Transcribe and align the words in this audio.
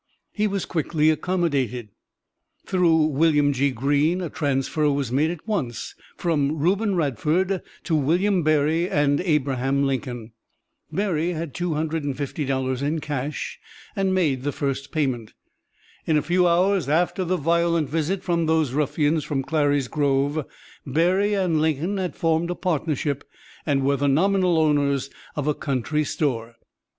He 0.33 0.47
was 0.47 0.65
quickly 0.65 1.11
accommodated. 1.11 1.89
Through 2.65 3.03
William 3.09 3.53
G. 3.53 3.69
Greene 3.69 4.19
a 4.19 4.31
transfer 4.31 4.89
was 4.89 5.11
made 5.11 5.29
at 5.29 5.47
once 5.47 5.93
from 6.17 6.57
Reuben 6.57 6.95
Radford 6.95 7.61
to 7.83 7.95
William 7.95 8.41
Berry 8.41 8.89
and 8.89 9.21
Abraham 9.21 9.83
Lincoln. 9.85 10.31
Berry 10.91 11.33
had 11.33 11.53
$250 11.53 12.81
in 12.81 12.99
cash 12.99 13.59
and 13.95 14.11
made 14.15 14.41
the 14.41 14.51
first 14.51 14.91
payment. 14.91 15.33
In 16.07 16.17
a 16.17 16.23
few 16.23 16.47
hours 16.47 16.89
after 16.89 17.21
a 17.21 17.37
violent 17.37 17.87
visit 17.87 18.23
from 18.23 18.47
those 18.47 18.73
ruffians 18.73 19.23
from 19.23 19.43
Clary's 19.43 19.87
Grove 19.87 20.43
Berry 20.83 21.35
and 21.35 21.61
Lincoln 21.61 21.97
had 21.97 22.15
formed 22.15 22.49
a 22.49 22.55
partnership 22.55 23.23
and 23.67 23.83
were 23.83 23.97
the 23.97 24.07
nominal 24.07 24.57
owners 24.57 25.11
of 25.35 25.45
a 25.45 25.53
country 25.53 26.03
store. 26.03 26.55